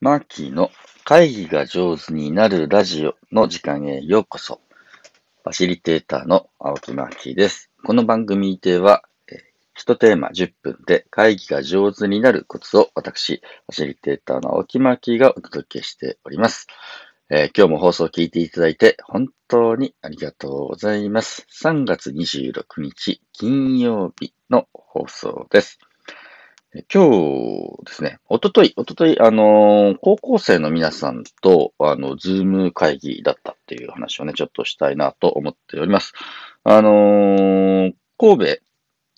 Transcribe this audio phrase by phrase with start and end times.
[0.00, 0.70] マーキーの
[1.02, 4.60] 会議が上手になるラジオの時間へようこそ。
[5.42, 7.72] ファシリテーターの青木マーキーです。
[7.84, 9.02] この番組では、
[9.74, 16.68] 一テーマ10分で会議が上手になるコツを私、ファシリテーターの青木マーキーがお届けしております。
[17.28, 21.44] えー今日も放送を聞いていただいて本当にありがとうございます。
[21.60, 25.80] 3月26日金曜日の放送です。
[26.72, 36.12] 今日ですね、おととい、おととい、あのー高校生の皆さんと、あの、ズーム会議だったっていう話をね、ちょっとしたいなと思っております。
[36.64, 38.58] あのー神戸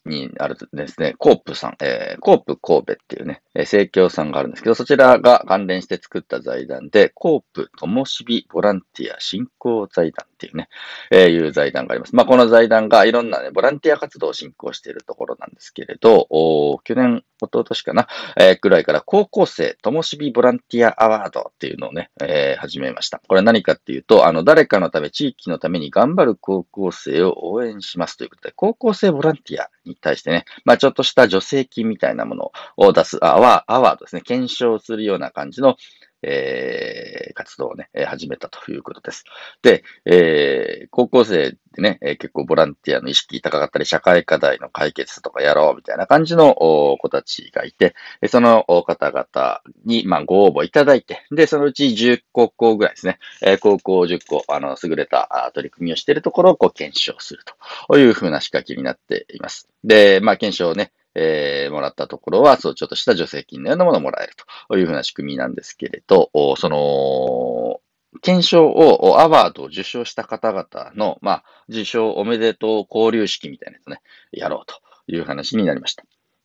[0.05, 10.69] にあるですね、コープさん、えーコープ神戸っていうね、えー、生協さんがあるんですけど、そちらが関連して作った財団で、コープともしびボランティア振興財団っていうね、
[11.11, 12.15] えーいう財団があります。
[12.15, 23.21] まあ、この財団がいろんなね、ボランティア活動を振興しているところなんですけれど、お去年、一昨年かな、えーくらいから高校生ともしびボランティアアワードっていうのをね、えー始めました。
[23.27, 35.77] これ何かっていうと、あの、誰かのため、地域のために頑張る高校生を応援しますということで、高校生ボランティアに対してね、まあ、ちょっとした助成金みたいなものを出す、あワーアワーですね、検証するような感じの、
[36.23, 39.25] えー活動をね、始めたということです。
[39.63, 47.95] で、えー高校生でね、え結構ボランティアの意識高かったり、社会課題の解決とかやろうみたいな感じの子たちがいて、
[48.29, 57.45] その方々に、まあ、ご応募いただいて、で、そのうち10校校ぐらいですね、え高校10校、あの、優れた取り組みをしているところをこう検証する
[57.89, 59.69] というふうな仕掛けになっています。
[59.85, 64.33] で、まあ、検証をね、えーもらったところは、そう、ちょっとした助成金のようなものをもらえる
[64.69, 67.81] というふうな仕組みなんですけれど、その、
[68.23, 74.01] 検証を、アワードを受賞した方々の、まあ、受賞おめでとう交流式みたいなやつね、
[74.33, 74.75] やろうと
[75.07, 76.05] いう話になりました。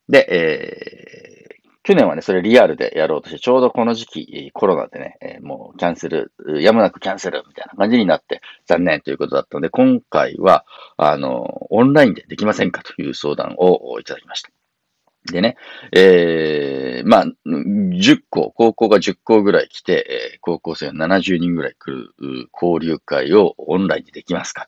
[0.09, 1.35] で、えー
[1.85, 10.66] 去年はね、それリアルでやろうとして、ちょうどこの時期、コロナでね、えーもうキャンセル、やむなくキャンセルみたいな感じになって、残念ということだったので、今回は、
[10.97, 14.50] あの、オンラインでできませんかという相談をいただきました。
[15.31, 15.58] でね、
[15.91, 24.68] えー、まあ、10校、高校が10校ぐらい来て、えー高校生70人ぐらい来る交流会をオンラインでできますか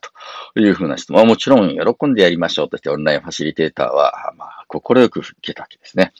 [0.54, 6.12] というふうな質問はもちろん喜んでやりましょうとして、オンラインファシリテーターは、まあ、快く受けたわけですね。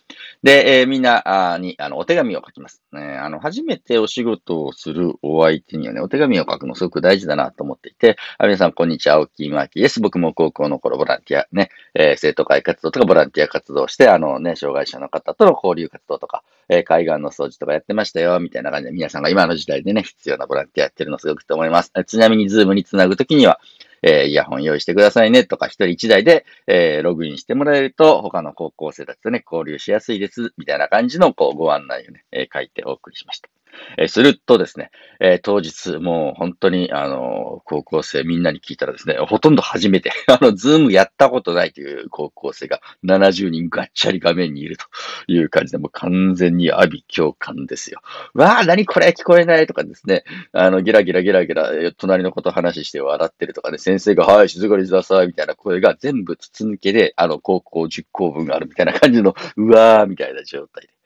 [0.45, 3.01] で、えーみんなあにあのお手紙を書きます、ね。
[3.17, 10.01] あの、初めてお仕事をするお相手にはね、お手紙を書くのすごく大事だなと思っていて、あ皆さん、こんにちは、青木マーキーです。
[10.01, 21.91] 僕も高校の頃ボランティアね、えー生徒会活動とかボランティア活動して、あのね、障害者の方との交流活動とか、えー海岸の掃除とかやってましたよ、みたいな感じで、皆さんが今の時代でね、必要なボランティアやってるのすごくと思います。
[22.07, 23.59] ちなみに、ズームにつなぐときには、
[24.03, 33.58] えーイヤホン用意してくださいねとか、一人一台で、えーログインしてもらえると、他の高校生たちとね、交流しやすいです、みたいな感じの、こう、ご案内をね、えー書いてお送りしました。
[33.97, 34.91] えーするとですね、
[35.21, 44.85] えー当日、もう本当に、あの、高校生みんなに聞いたらですね、ほとんど初めて、 あの、ズームやったことないという高校生が70人ガッチャリ画面にいると
[45.27, 48.01] いう感じで、もう完全に阿鼻共感ですよ。
[48.35, 60.98] わあ、何これ聞こえないとかですね、あの、ギラギラギラギラ、隣の子と話して笑ってるとかね、先生が、はい、静かにしてください、みたいな声が全部筒抜けで、あの、高校10校分あるみたいな感じの、うわー、みたいな状態で。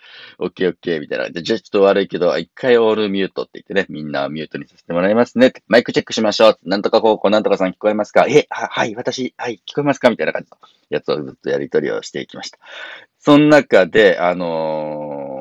[0.42, 1.30] オッケーオッケーみたいな。
[1.30, 5.52] じゃちょっと悪いけど、一回オールミュートって言ってね、みんなミュートにさせてもらいますね。
[5.68, 6.58] マイクチェックしましょう。
[6.64, 8.26] なんとか高校なんとかさん聞こえますか？
[8.28, 10.10] え、は、はい、私、はい、聞こえますか？
[10.10, 10.58] みたいな感じの
[10.90, 12.58] やつをずっとやり取りをしていきました。
[13.18, 15.32] その中で、あのー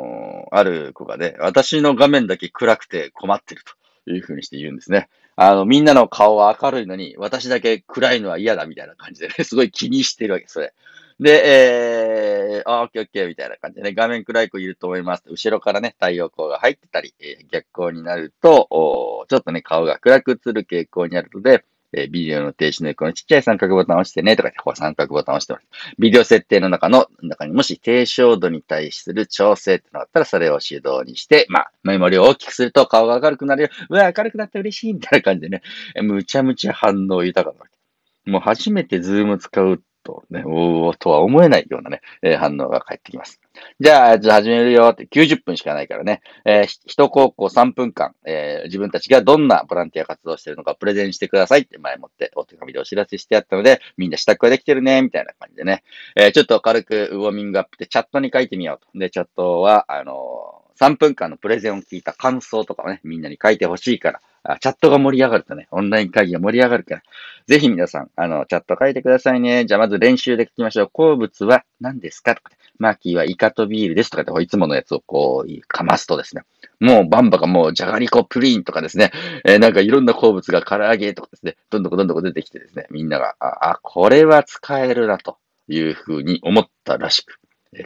[0.53, 3.61] ある子がね、私の画面だけ暗くて困ってる
[4.03, 5.07] というふうにして言うんですね。
[5.37, 10.73] あの、みんなの顔は明るいのに、私だけ暗いのは嫌だみたいな感じでね、すごい気にしてるわけ、それ。
[11.21, 15.23] で、えー、あ、オッケーオッケーみたいな感じでね、画面暗い子いると思います。
[15.27, 25.95] 後ろからね、太陽光が入ってたり、えー逆光になると、おちょっとね、顔が暗く映る傾向にあるので、えビデオの停止の横のちっちゃい三角ボタンを押してね、とか、こう三角ボタンを押してもらう。
[25.99, 33.69] ビデオ設定の中の、中にもし低照度に対する調整ってのがあったら、それを手動にして、まあ、メモリを大きくすると顔が明るくなるよ。
[33.89, 35.61] うわ、明るくなって嬉しいみたいな感じでね、
[36.01, 38.31] むちゃむちゃ反応豊かなわけ。
[38.31, 43.39] もう初めてズーム使うとね、おーとは思えないようなね、えー反応が返ってきます。
[43.79, 55.83] じゃあ、じゃあ始めるよって90分しかないからね、えー一高校3分間、えー自分たちがどんなボランティア活動してるのかプレゼンしてくださいって前もってお手紙でお知らせしてあったので、みんな支度ができてるね、みたいな感じでね、
[56.15, 58.97] えーちょっと軽くウォーミングアップでチャットに書いてみようと。
[58.97, 67.03] で、チャットは、あのー3分間のプレゼンを聞いた感想とかをね、みんなに書いてほしいから、あチャットが盛り上がるとね、オンライン会議が盛り上がるから、
[67.47, 69.65] ぜひ皆さん、あの、チャット書いてくださいね。
[69.65, 70.89] じゃあまず練習で聞きましょう。
[70.91, 76.41] 好物は何ですかとか、マーキーはイカとビールですとかで、いつものやつをこう、かますとですね、
[76.79, 79.11] もうバンバがもうじゃがりこプリンとかですね、
[79.45, 85.37] えー、なんかいろんな好物が唐揚げとかですね、どんどんどんどん出てきてですね、みんなが、あ、あこれは使えるなと
[85.67, 87.37] いうふうに思ったらしく、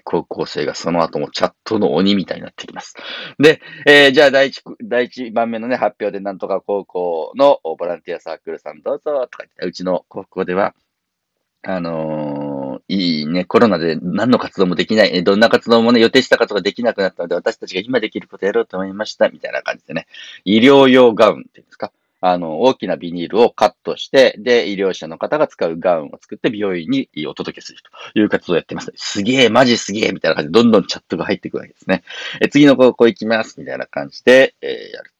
[0.03, 2.95] 高校生がその後もチャットの鬼みたいになってきます。
[3.39, 10.73] で、えー、じゃあ第一、第一番目のね、発表でなんとか高校のボランティアサークルさんどうぞとか言って、うちの高校では、
[11.67, 20.07] あのー、いいね、コロナで何の活動もできない、どんな活動もね、予定した活動ができなくなったので、私たちが今できることやろうと思いました、みたいな感じでね、
[20.45, 27.79] 医療用ガウンっていうんですか、あの、大きなビニールをカットして、で、医療者の方が使うガウンを作って病院にお届けする
[28.13, 28.91] という活動をやってます。
[28.95, 32.03] すげえ、マジすげえみたいな感じで、どんどんチャットが入ってくるわけですね。
[32.41, 35.14] え次の高校行きますみたいな感じで、えー、やる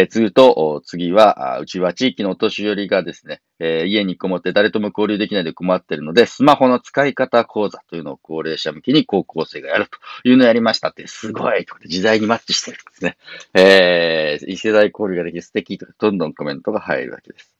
[0.00, 0.02] と。
[0.02, 13.16] え次と、次は、うちは地域のお年寄りがですね、えー、家にこもって誰とも交流できないで困ってるので、スマホの使い方講座というのを高齢者向けに高校生がやるというのをやりましたって、すごいとか時代にマッチしてるんですね。
[13.54, 17.59] えー、異世代交流ができて素敵とか、どんどんコメントが入るわけです。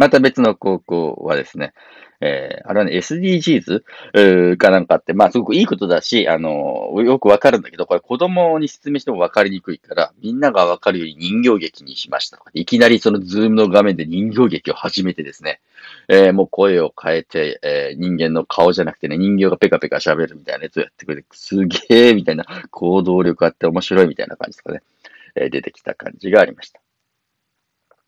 [0.00, 1.74] また別の高校はですね、
[2.22, 15.60] えー、あれはね、SDGs かなんかって、まあすごくいいことだし、あの、よくわかるんだけど、これ子供に説明してもわかりにくいから、みんながわかるように人形劇にしました、いきなりそのズームの画面で人形劇を始めてですね、
[16.08, 24.80] えー、もう声を変えて、えー、人間の顔じゃなくてね、人形がペカペカ喋るみたいなやつをやってくれて、すげえみたいな行動力あって面白いみたいな感じとかね、
[25.34, 26.80] えー、出てきた感じがありました。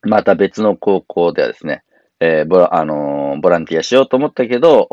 [0.03, 1.85] また別の高校ではですね、
[2.21, 4.89] えー、ボラ、あのー、ボランティアしようと思ったけど、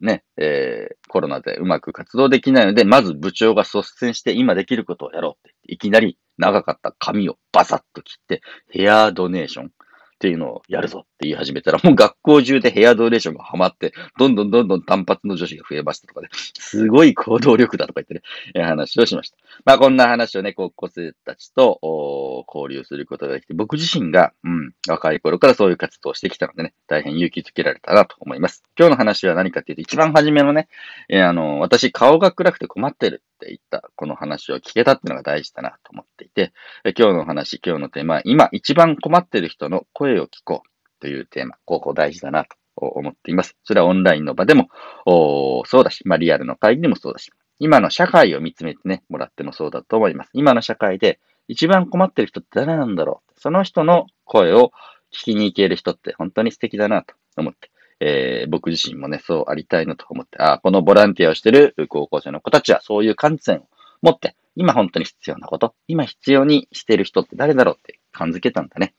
[0.00, 9.70] ね、えー、コロナでうまく活動できないので、まず部長が率先して今できることをやろうって、いきなり長かった髪をバサッと切って、ヘアドネーション。
[10.14, 16.28] っていうのをやるぞって言い始めたら、もう学校中でヘアドレーションがハマって、どんどんどんどん単発の女子が増えましたとかで、
[16.58, 18.14] すごい行動力だとか言って
[18.58, 19.36] ね、話をしました。
[19.64, 28.62] まあこんな話をね、高校生たちと交流することができて、僕自身が、うん、若い頃からそういう活動をしてきたのでね、大変勇気づけられたなと思います。
[28.78, 30.68] 今日の話は何かっていうと、一番初めのね、
[31.08, 36.52] えー、あの、私顔が暗くて困ってるって言ったこの話を聞けたっていうのが大事だなと思っていて、
[36.96, 43.56] 今日の話、今日のテーマ、今一番困ってる人の声声を聞こうというテーマ、ここ大事だなと思っています。
[43.64, 44.68] それはオンラインの場でも、
[45.06, 50.30] そうだし、まあリアルの会議でもそうだし、今の社会を見つめてね、もらってもそうだと思います。
[50.34, 54.72] 今の社会で一番困ってる人って誰なんだろうその人の声を
[55.12, 57.70] 聞きに行ける人って本当に素敵だなと思って、
[58.00, 63.68] えー、僕自身もね、そうありたいなと思って、あこのボランティアをしてる高校生の子たちはそういう観点を
[64.02, 68.94] 持って、今本当に必要なこと、今必要にしてる人って誰だろうって感づけたんだね。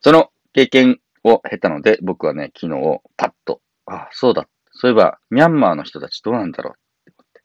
[0.00, 4.48] その経験を経たので、僕はね、昨日パッと、あ、そうだ。
[4.72, 7.42] そういえば、ミャンマーの人たちどうなんだろうって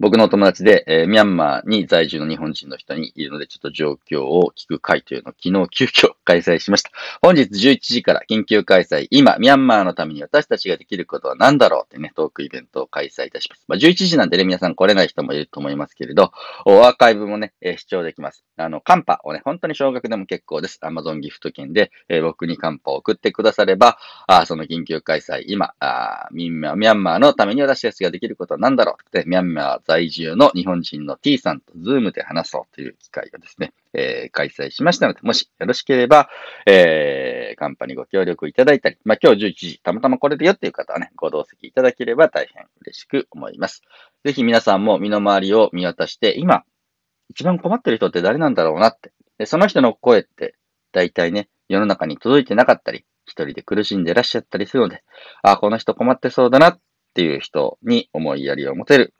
[0.00, 6.90] 僕のお友達で、えー、ミャンマーに在住の日本人の人にいるので、ちょっと状況を聞く会というのを昨日急遽開催しました。
[7.20, 9.08] 本日11時から緊急開催。
[9.10, 13.64] 今、ミャンマーのために私たちができることは何だろうってね、トークイベントを開催いたします。
[13.66, 16.30] まあ、11時なんでね、皆さん来れない人もいると思いますけれど、
[16.64, 18.44] アーカイブもね、えー、視聴できます。
[18.56, 20.78] あの、カンパをね、本当に少額でも結構です。
[20.84, 23.98] Amazon ギフト券で、えー、僕にカンパを送ってくだされば、
[24.28, 36.28] あその緊急開催、今あミャンマーのために私たちができることは何だろうって、ミャンマー在住の日本人の T さんとズームで話そうという機会をですね、えー、開催しましたので、もしよろしければ、
[36.66, 43.82] えー、カンパにご協力いただいたり、まあ、今日11時、たまたまこれでよっていう方はね、ご同席いただければ大変嬉しく思います。
[44.26, 46.64] ぜひ皆さんも身の回りを見渡して、今、
[47.30, 49.12] 一番困ってる人って誰なんだろうなって。
[49.38, 50.54] でその人の声って、
[50.92, 55.02] 大体ね、世の中に届いてなかったり、一人で苦しんでらっしゃったりするので、
[55.42, 56.80] あ、この人困ってそうだなっ
[57.14, 59.14] ていう人に思いやりを持てる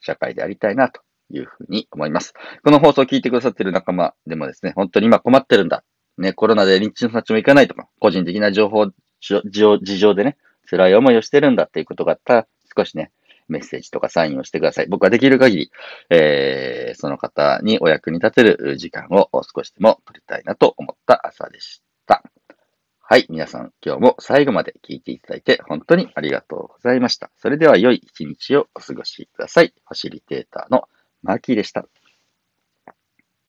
[0.00, 1.00] 社会でありたいなと
[1.30, 2.34] いうふうに思います。
[2.64, 5.84] この放送を聞いてくださっている仲間でもですね、本当に今困ってるんだ。
[6.16, 8.88] ね、コロナで日の立ちもいかないとか、個人的な情報、
[9.20, 9.42] 事
[9.98, 10.36] 情でね、
[10.68, 13.12] 辛い思いをしてるんだっていうことがあったら、少しね、
[13.48, 14.86] メッセージとかサインをしてください。
[14.88, 15.70] 僕はできる限り、
[16.10, 21.87] えー、その方にお役に立てる時間を少しでも取りたいなと思った朝でした。
[23.10, 23.26] はい。
[23.30, 27.30] 皆さん、今日も最後まで聞いていただいて本当にありがとうございました。
[27.38, 29.72] それでは良い一日をお過ごしください。
[29.86, 30.82] ファシリテーターの
[31.22, 31.86] マーキーでした。